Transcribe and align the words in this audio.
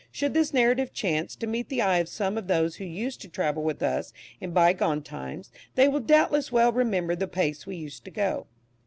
Should 0.11 0.33
this 0.33 0.51
narrative 0.51 0.93
chance 0.93 1.35
to 1.35 1.45
meet 1.45 1.69
the 1.69 1.83
eye 1.83 1.99
of 1.99 2.09
some 2.09 2.35
of 2.35 2.47
those 2.47 2.77
who 2.77 2.85
used 2.85 3.21
to 3.21 3.27
travel 3.27 3.61
with 3.61 3.83
us 3.83 4.13
in 4.39 4.49
bygone 4.49 5.03
times, 5.03 5.51
they 5.75 5.87
will 5.87 5.99
doubtless 5.99 6.51
well 6.51 6.71
remember 6.71 7.15
the 7.15 7.27
pace 7.27 7.67
we 7.67 7.75
used 7.75 8.03
to 8.05 8.09
go. 8.11 8.47